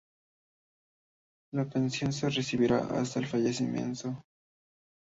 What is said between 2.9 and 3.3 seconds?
hasta el